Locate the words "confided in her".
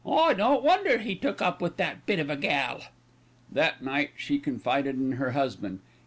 4.39-5.33